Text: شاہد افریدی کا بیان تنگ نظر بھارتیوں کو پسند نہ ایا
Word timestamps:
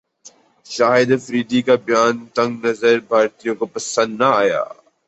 شاہد 0.69 1.09
افریدی 1.11 1.61
کا 1.67 1.75
بیان 1.85 2.15
تنگ 2.35 2.53
نظر 2.65 2.95
بھارتیوں 3.09 3.55
کو 3.55 3.65
پسند 3.73 4.11
نہ 4.21 4.29
ایا 4.41 4.63